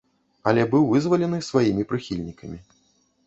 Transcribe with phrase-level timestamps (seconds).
[0.51, 2.57] Але быў вызвалены сваімі прыхільнікамі.